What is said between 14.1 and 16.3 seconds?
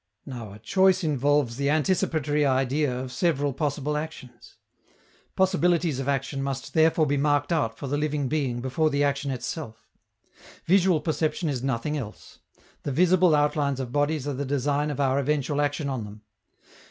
are the design of our eventual action on them.